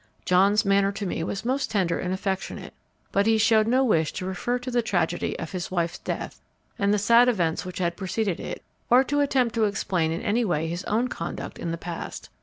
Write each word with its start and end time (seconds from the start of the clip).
John's 0.25 0.65
manner 0.65 0.91
to 0.93 1.05
me 1.05 1.23
was 1.23 1.45
most 1.45 1.69
tender 1.69 1.99
and 1.99 2.11
affectionate; 2.11 2.73
but 3.11 3.27
he 3.27 3.37
showed 3.37 3.67
no 3.67 3.83
wish 3.83 4.11
to 4.13 4.25
refer 4.25 4.57
to 4.57 4.71
the 4.71 4.81
tragedy 4.81 5.37
of 5.37 5.51
his 5.51 5.69
wife's 5.69 5.99
death 5.99 6.41
and 6.79 6.91
the 6.91 6.97
sad 6.97 7.29
events 7.29 7.65
which 7.65 7.77
had 7.77 7.95
preceded 7.97 8.39
it, 8.39 8.63
or 8.89 9.03
to 9.03 9.19
attempt 9.19 9.53
to 9.53 9.65
explain 9.65 10.11
in 10.11 10.23
any 10.23 10.43
way 10.43 10.67
his 10.67 10.83
own 10.85 11.07
conduct 11.07 11.59
in 11.59 11.69
the 11.69 11.77
past. 11.77 12.31